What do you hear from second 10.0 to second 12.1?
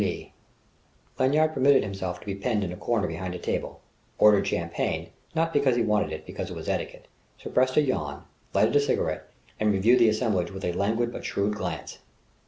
assemblage with a languid but shrewd glance.